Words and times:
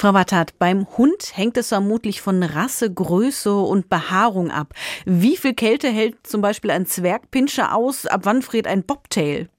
Frau 0.00 0.14
Wattat, 0.14 0.58
beim 0.58 0.86
Hund 0.96 1.36
hängt 1.36 1.58
es 1.58 1.68
vermutlich 1.68 2.22
von 2.22 2.42
Rasse, 2.42 2.90
Größe 2.90 3.54
und 3.54 3.90
Behaarung 3.90 4.50
ab. 4.50 4.68
Wie 5.04 5.36
viel 5.36 5.52
Kälte 5.52 5.88
hält 5.88 6.26
zum 6.26 6.40
Beispiel 6.40 6.70
ein 6.70 6.86
Zwergpinscher 6.86 7.74
aus? 7.74 8.06
Ab 8.06 8.22
wann 8.24 8.40
friert 8.40 8.66
ein 8.66 8.82
Bobtail? 8.82 9.50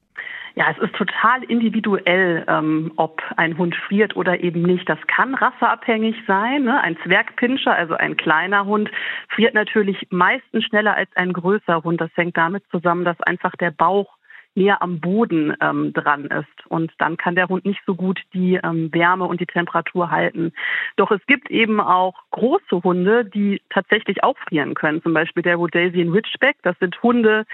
Ja, 0.55 0.71
es 0.71 0.79
ist 0.79 0.96
total 0.96 1.43
individuell, 1.43 2.43
ähm, 2.47 2.91
ob 2.96 3.21
ein 3.38 3.55
Hund 3.55 3.75
friert 3.88 4.15
oder 4.15 4.39
eben 4.39 4.63
nicht. 4.63 4.89
Das 4.89 4.97
kann 5.05 5.35
rasseabhängig 5.35 6.15
sein. 6.26 6.63
Ne? 6.63 6.81
Ein 6.81 6.97
Zwergpinscher, 7.03 7.76
also 7.76 7.94
ein 7.94 8.17
kleiner 8.17 8.65
Hund, 8.65 8.89
friert 9.29 9.53
natürlich 9.53 10.08
meistens 10.10 10.65
schneller 10.65 10.96
als 10.96 11.12
ein 11.15 11.33
größer 11.33 11.83
Hund. 11.83 12.01
Das 12.01 12.10
hängt 12.15 12.35
damit 12.35 12.63
zusammen, 12.71 13.05
dass 13.05 13.21
einfach 13.21 13.55
der 13.58 13.69
Bauch 13.69 14.17
näher 14.56 14.81
am 14.81 14.99
Boden 14.99 15.56
ähm, 15.62 15.94
dran 15.94 16.26
ist. 16.26 16.67
Und 16.67 16.91
dann 16.98 17.17
kann 17.17 17.36
der 17.36 17.48
Hund 17.48 17.66
nicht 17.66 17.81
so 17.86 17.95
gut 17.95 18.22
die 18.34 18.59
ähm, 18.63 18.94
Wärme 18.94 19.26
und 19.26 19.40
die 19.40 19.45
Temperatur 19.45 20.12
halten. 20.12 20.54
Doch 20.98 21.12
es 21.12 21.26
gibt 21.26 21.49
eben 21.49 21.80
auch 21.80 22.16
große 22.31 22.84
Hunde, 22.84 23.25
die 23.25 23.61
tatsächlich 23.70 24.23
auch 24.23 24.38
frieren 24.38 24.73
können. 24.73 25.02
Zum 25.02 25.13
Beispiel 25.13 25.44
der 25.44 25.55
Rhodesian 25.55 26.09
Ridgeback. 26.09 26.58
Das 26.63 26.77
sind 26.80 27.02
Hunde, 27.02 27.45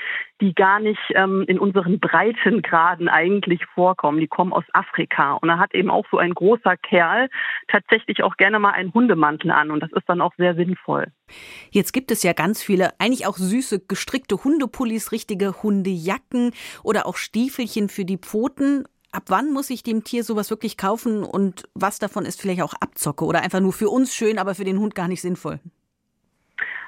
die 0.42 0.54
gar 0.54 0.80
nicht 0.80 1.02
ähm, 1.16 1.44
in 1.48 1.60
unseren 1.60 2.00
Breitengraden 2.00 3.10
eigentlich 3.10 3.66
vorkommen. 3.66 4.20
Die 4.20 4.28
kommen 4.28 4.54
aus 4.54 4.66
Afrika. 4.74 5.34
Und 5.34 5.50
da 5.50 5.60
hat 5.60 5.74
eben 5.74 5.90
auch 5.90 6.06
so 6.12 6.18
ein 6.18 6.34
großer 6.34 6.78
Kerl 6.78 7.30
tatsächlich 7.68 8.24
auch 8.24 8.38
gerne 8.38 8.60
mal 8.60 8.72
einen 8.72 8.94
Hundemantel 8.94 9.52
an. 9.52 9.72
Und 9.72 9.82
das 9.82 9.92
ist 9.92 10.08
dann 10.08 10.22
auch 10.22 10.34
sehr 10.38 10.56
sinnvoll. 10.56 11.08
Jetzt 11.72 11.94
gibt 11.94 12.12
es 12.12 12.24
ja 12.24 12.34
ganz 12.34 12.62
viele, 12.62 13.00
eigentlich 13.00 13.26
auch 13.28 13.38
süße 13.38 13.82
gestrickte 13.88 14.44
Hundepullis, 14.44 15.12
richtige 15.12 15.62
Hundejacken 15.64 16.52
oder 16.84 17.06
auch 17.06 17.18
Stiefelchen 17.18 17.90
für 17.90 18.06
die 18.06 18.18
Pfoten. 18.18 18.86
Ab 19.12 19.24
wann 19.28 19.52
muss 19.52 19.70
ich 19.70 19.84
dem 19.84 20.04
Tier 20.04 20.24
sowas 20.24 20.50
wirklich 20.50 20.78
kaufen 20.78 21.24
und 21.24 21.64
was 21.74 22.00
davon 22.00 22.26
ist 22.26 22.42
vielleicht 22.42 22.62
auch 22.62 22.74
Abzocke 22.80 23.26
oder 23.26 23.42
einfach 23.42 23.62
nur 23.62 23.74
für 23.74 23.90
uns 23.90 24.14
schön, 24.14 24.38
aber 24.38 24.56
für 24.56 24.66
den 24.66 24.80
Hund 24.80 24.96
gar 24.96 25.08
nicht 25.08 25.22
sinnvoll? 25.22 25.60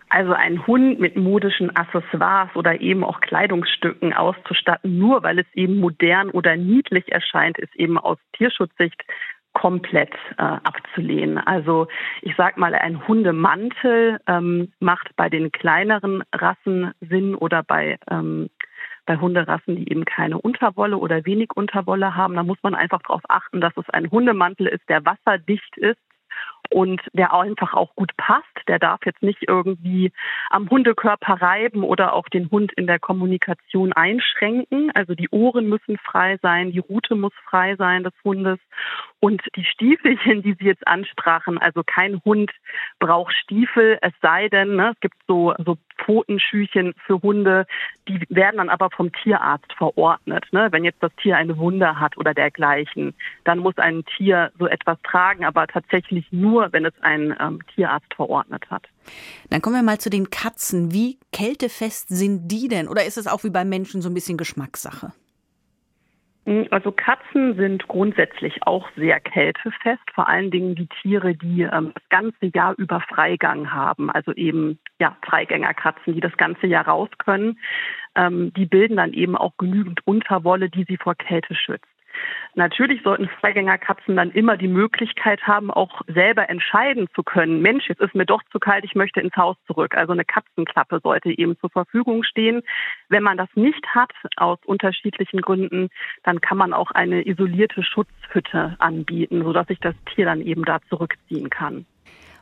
Also 0.09 0.33
ein 0.33 0.65
Hund 0.65 0.99
mit 0.99 1.15
modischen 1.15 1.75
Accessoires 1.75 2.49
oder 2.55 2.81
eben 2.81 3.03
auch 3.03 3.21
Kleidungsstücken 3.21 4.11
auszustatten, 4.13 4.97
nur 4.97 5.21
weil 5.21 5.37
es 5.37 5.45
eben 5.53 5.79
modern 5.79 6.31
oder 6.31 6.55
niedlich 6.55 7.11
erscheint, 7.11 7.59
ist 7.59 7.75
eben 7.75 7.99
aus 7.99 8.17
Tierschutzsicht 8.33 9.03
komplett 9.59 10.13
äh, 10.37 10.41
abzulehnen. 10.41 11.37
Also 11.37 11.87
ich 12.21 12.33
sag 12.37 12.57
mal, 12.57 12.73
ein 12.73 13.05
Hundemantel 13.07 14.19
ähm, 14.25 14.71
macht 14.79 15.13
bei 15.17 15.27
den 15.29 15.51
kleineren 15.51 16.23
Rassen 16.33 16.93
Sinn 17.01 17.35
oder 17.35 17.63
bei 17.63 17.97
ähm, 18.09 18.49
bei 19.05 19.17
Hunderassen, 19.17 19.75
die 19.75 19.89
eben 19.89 20.05
keine 20.05 20.37
Unterwolle 20.37 20.97
oder 20.97 21.25
wenig 21.25 21.49
Unterwolle 21.55 22.15
haben. 22.15 22.35
Da 22.35 22.43
muss 22.43 22.59
man 22.61 22.75
einfach 22.75 23.01
darauf 23.01 23.23
achten, 23.27 23.59
dass 23.59 23.75
es 23.75 23.89
ein 23.89 24.11
Hundemantel 24.11 24.67
ist, 24.67 24.87
der 24.87 25.03
wasserdicht 25.03 25.75
ist 25.77 25.99
und 26.69 27.01
der 27.13 27.33
einfach 27.33 27.73
auch 27.73 27.95
gut 27.95 28.15
passt. 28.17 28.45
Der 28.67 28.79
darf 28.79 28.99
jetzt 29.05 29.23
nicht 29.23 29.43
irgendwie 29.47 30.11
am 30.49 30.69
Hundekörper 30.69 31.41
reiben 31.41 31.83
oder 31.83 32.13
auch 32.13 32.27
den 32.29 32.49
Hund 32.51 32.71
in 32.73 32.87
der 32.87 32.99
Kommunikation 32.99 33.93
einschränken. 33.93 34.91
Also 34.93 35.15
die 35.15 35.29
Ohren 35.29 35.67
müssen 35.67 35.97
frei 35.97 36.37
sein, 36.41 36.71
die 36.71 36.79
Rute 36.79 37.15
muss 37.15 37.33
frei 37.49 37.75
sein 37.75 38.03
des 38.03 38.13
Hundes 38.23 38.59
und 39.19 39.41
die 39.55 39.65
Stiefelchen, 39.65 40.43
die 40.43 40.55
Sie 40.59 40.65
jetzt 40.65 40.87
ansprachen, 40.87 41.57
also 41.57 41.83
kein 41.83 42.21
Hund 42.23 42.51
braucht 42.99 43.33
Stiefel, 43.33 43.97
es 44.01 44.13
sei 44.21 44.47
denn, 44.49 44.75
ne, 44.75 44.91
es 44.93 44.99
gibt 44.99 45.17
so, 45.27 45.53
so 45.65 45.77
Pfotenschüchen 46.03 46.93
für 47.05 47.21
Hunde, 47.21 47.65
die 48.07 48.19
werden 48.29 48.57
dann 48.57 48.69
aber 48.69 48.89
vom 48.89 49.11
Tierarzt 49.11 49.71
verordnet. 49.73 50.45
Ne? 50.51 50.67
Wenn 50.71 50.83
jetzt 50.83 51.01
das 51.01 51.11
Tier 51.21 51.37
eine 51.37 51.57
Wunde 51.57 51.99
hat 51.99 52.17
oder 52.17 52.33
dergleichen, 52.33 53.13
dann 53.43 53.59
muss 53.59 53.77
ein 53.77 54.03
Tier 54.17 54.51
so 54.57 54.67
etwas 54.67 54.97
tragen, 55.03 55.45
aber 55.45 55.67
tatsächlich 55.67 56.25
nur, 56.31 56.71
wenn 56.73 56.85
es 56.85 56.93
ein 57.01 57.35
ähm, 57.39 57.59
Tierarzt 57.75 58.13
verordnet 58.13 58.69
hat. 58.69 58.87
Dann 59.49 59.61
kommen 59.61 59.75
wir 59.75 59.83
mal 59.83 59.99
zu 59.99 60.09
den 60.09 60.29
Katzen. 60.29 60.93
Wie 60.93 61.19
kältefest 61.31 62.09
sind 62.09 62.47
die 62.47 62.67
denn? 62.67 62.87
Oder 62.87 63.05
ist 63.05 63.17
es 63.17 63.27
auch 63.27 63.43
wie 63.43 63.49
beim 63.49 63.69
Menschen 63.69 64.01
so 64.01 64.09
ein 64.09 64.13
bisschen 64.13 64.37
Geschmackssache? 64.37 65.11
Hm, 66.49 66.65
also 66.71 66.91
Katzen 66.91 67.55
sind 67.57 67.87
grundsätzlich 67.87 68.63
auch 68.63 68.89
sehr 68.95 69.19
kältefest, 69.19 70.01
vor 70.15 70.27
allen 70.27 70.49
Dingen 70.49 70.73
die 70.73 70.87
Tiere, 70.87 71.35
die 71.35 71.61
ähm, 71.61 71.91
das 71.93 72.09
ganze 72.09 72.47
Jahr 72.55 72.73
über 72.75 73.01
Freigang 73.01 73.71
haben, 73.71 74.09
also 74.09 74.33
eben 74.33 74.79
ja 74.99 75.15
Freigängerkatzen, 75.23 76.15
die 76.15 76.21
das 76.21 76.35
ganze 76.37 76.65
Jahr 76.65 76.87
raus 76.87 77.09
können. 77.19 77.59
Ähm, 78.15 78.51
die 78.55 78.65
bilden 78.65 78.97
dann 78.97 79.13
eben 79.13 79.37
auch 79.37 79.57
genügend 79.57 79.99
Unterwolle, 80.07 80.71
die 80.71 80.85
sie 80.85 80.97
vor 80.97 81.13
Kälte 81.13 81.53
schützt. 81.53 81.85
Natürlich 82.55 83.03
sollten 83.03 83.29
Freigängerkatzen 83.39 84.15
dann 84.15 84.31
immer 84.31 84.57
die 84.57 84.67
Möglichkeit 84.67 85.41
haben, 85.43 85.71
auch 85.71 86.01
selber 86.07 86.49
entscheiden 86.49 87.07
zu 87.15 87.23
können, 87.23 87.61
Mensch, 87.61 87.87
jetzt 87.87 88.01
ist 88.01 88.15
mir 88.15 88.25
doch 88.25 88.41
zu 88.51 88.59
kalt, 88.59 88.83
ich 88.83 88.95
möchte 88.95 89.21
ins 89.21 89.35
Haus 89.35 89.55
zurück. 89.67 89.95
Also 89.95 90.13
eine 90.13 90.25
Katzenklappe 90.25 90.99
sollte 91.01 91.29
eben 91.37 91.57
zur 91.59 91.69
Verfügung 91.69 92.23
stehen. 92.23 92.61
Wenn 93.07 93.23
man 93.23 93.37
das 93.37 93.49
nicht 93.55 93.85
hat, 93.87 94.11
aus 94.35 94.57
unterschiedlichen 94.65 95.41
Gründen, 95.41 95.89
dann 96.23 96.41
kann 96.41 96.57
man 96.57 96.73
auch 96.73 96.91
eine 96.91 97.25
isolierte 97.27 97.83
Schutzhütte 97.83 98.75
anbieten, 98.79 99.43
sodass 99.43 99.67
sich 99.67 99.79
das 99.79 99.95
Tier 100.13 100.25
dann 100.25 100.41
eben 100.41 100.65
da 100.65 100.79
zurückziehen 100.89 101.49
kann. 101.49 101.85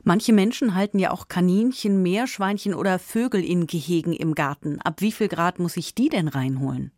Manche 0.04 0.32
Menschen 0.32 0.74
halten 0.74 1.00
ja 1.00 1.12
auch 1.12 1.28
Kaninchen, 1.28 2.02
Meerschweinchen 2.02 2.74
oder 2.74 2.98
Vögel 2.98 3.44
in 3.44 3.68
Gehegen 3.68 4.14
im 4.14 4.36
Garten. 4.36 4.80
Ab 4.82 5.02
wie 5.02 5.12
viel 5.12 5.28
Grad 5.28 5.60
muss 5.60 5.76
ich 5.76 5.96
die 5.96 6.08
denn 6.08 6.30
reinholen? 6.30 6.92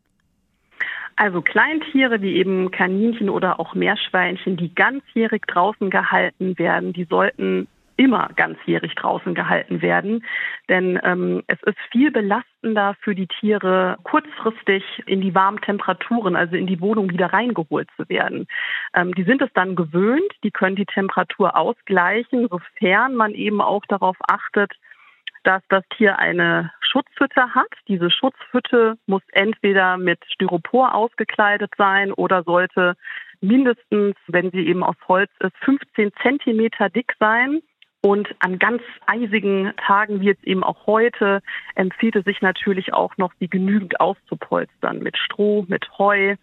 Also 1.20 1.42
Kleintiere 1.42 2.22
wie 2.22 2.38
eben 2.38 2.72
Kaninchen 2.72 3.30
oder 3.30 3.60
auch 3.60 3.74
Meerschweinchen, 3.74 4.56
die 4.56 4.74
ganzjährig 4.74 5.42
draußen 5.48 5.90
gehalten 5.90 6.58
werden, 6.58 6.94
die 6.94 7.04
sollten 7.04 7.68
immer 7.98 8.30
ganzjährig 8.38 8.96
draußen 8.96 9.36
gehalten 9.36 9.82
werden. 9.82 10.24
Denn 10.70 10.98
ähm, 11.04 11.44
es 11.48 11.62
ist 11.64 11.78
viel 11.92 12.12
belastender 12.12 12.96
für 13.02 13.16
die 13.16 13.28
Tiere, 13.28 13.98
kurzfristig 14.04 14.86
in 15.08 15.20
die 15.20 15.36
warmen 15.36 15.60
Temperaturen, 15.60 16.38
also 16.38 16.56
in 16.56 16.68
die 16.68 16.80
Wohnung 16.80 17.10
wieder 17.10 17.34
reingeholt 17.34 17.90
zu 17.98 18.08
werden. 18.08 18.48
Ähm, 18.94 19.14
die 19.14 19.26
sind 19.26 19.42
es 19.42 19.50
dann 19.54 19.76
gewöhnt, 19.76 20.32
die 20.46 20.52
können 20.52 20.78
die 20.78 20.86
Temperatur 20.86 21.58
ausgleichen, 21.58 22.48
sofern 22.50 23.16
man 23.16 23.34
eben 23.34 23.60
auch 23.60 23.84
darauf 23.90 24.16
achtet, 24.30 24.72
dass 25.44 25.62
das 25.70 25.84
Tier 25.96 26.20
eine 26.20 26.72
Schutzhütte 26.82 27.54
hat. 27.54 27.70
Diese 27.88 28.10
Schutzhütte 28.10 28.98
muss 29.06 29.22
entweder 29.32 29.98
mit 29.98 30.20
Styropor 30.34 30.94
ausgekleidet 30.96 31.72
sein 31.78 32.12
oder 32.12 32.44
sollte 32.44 32.96
mindestens, 33.42 34.16
wenn 34.28 34.52
sie 34.52 34.68
eben 34.68 34.84
aus 34.84 34.96
Holz 35.08 35.32
ist, 35.40 35.56
15 35.64 36.12
Zentimeter 36.22 36.90
dick 36.90 37.14
sein. 37.20 37.62
Und 38.02 38.30
an 38.40 38.60
ganz 38.60 38.82
eisigen 39.08 39.74
Tagen, 39.76 40.22
wie 40.22 40.28
jetzt 40.28 40.46
eben 40.46 40.64
auch 40.64 40.88
heute, 40.88 41.42
empfiehlt 41.76 42.16
es 42.16 42.24
sich 42.24 42.42
natürlich 42.42 42.94
auch 42.94 43.18
noch, 43.18 43.34
sie 43.40 43.50
genügend 43.50 44.00
auszupolstern 44.00 45.00
mit 45.00 45.18
Stroh, 45.18 45.66
mit 45.68 45.86
Heu 45.98 46.36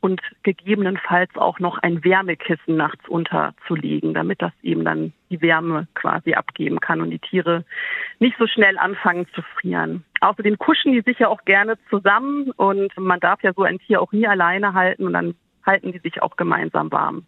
und 0.00 0.22
gegebenenfalls 0.44 1.30
auch 1.36 1.58
noch 1.58 1.76
ein 1.78 2.04
Wärmekissen 2.04 2.76
nachts 2.76 3.06
unterzulegen, 3.06 4.14
damit 4.14 4.40
das 4.40 4.52
eben 4.62 4.84
dann 4.84 5.12
die 5.30 5.42
Wärme 5.42 5.88
quasi 5.94 6.34
abgeben 6.34 6.80
kann 6.80 7.02
und 7.02 7.10
die 7.10 7.18
Tiere 7.18 7.64
nicht 8.18 8.36
so 8.38 8.46
schnell 8.46 8.78
anfangen 8.78 9.26
zu 9.34 9.42
frieren. 9.42 10.04
Außerdem 10.20 10.58
kuschen 10.58 10.92
die 10.92 11.02
sich 11.02 11.18
ja 11.18 11.28
auch 11.28 11.44
gerne 11.44 11.76
zusammen 11.90 12.50
und 12.56 12.96
man 12.98 13.20
darf 13.20 13.42
ja 13.42 13.52
so 13.52 13.62
ein 13.62 13.78
Tier 13.78 14.00
auch 14.00 14.12
nie 14.12 14.26
alleine 14.26 14.74
halten 14.74 15.06
und 15.06 15.12
dann 15.12 15.34
halten 15.64 15.92
die 15.92 15.98
sich 15.98 16.22
auch 16.22 16.36
gemeinsam 16.36 16.90
warm. 16.92 17.22